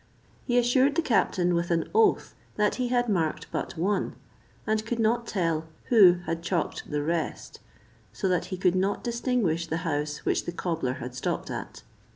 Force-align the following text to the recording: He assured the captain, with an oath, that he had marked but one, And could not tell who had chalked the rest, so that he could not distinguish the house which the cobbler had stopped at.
He 0.45 0.57
assured 0.57 0.95
the 0.95 1.03
captain, 1.03 1.53
with 1.53 1.69
an 1.69 1.87
oath, 1.93 2.33
that 2.55 2.73
he 2.81 2.87
had 2.87 3.07
marked 3.07 3.45
but 3.51 3.77
one, 3.77 4.15
And 4.65 4.83
could 4.83 4.97
not 4.97 5.27
tell 5.27 5.67
who 5.89 6.21
had 6.25 6.41
chalked 6.41 6.89
the 6.89 7.03
rest, 7.03 7.59
so 8.11 8.27
that 8.27 8.45
he 8.45 8.57
could 8.57 8.73
not 8.75 9.03
distinguish 9.03 9.67
the 9.67 9.77
house 9.85 10.25
which 10.25 10.45
the 10.45 10.51
cobbler 10.53 10.93
had 10.93 11.13
stopped 11.13 11.51
at. 11.51 11.83